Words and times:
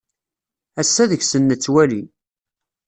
Ass-a 0.81 1.03
deg-sen 1.11 1.43
nettwali. 1.49 2.03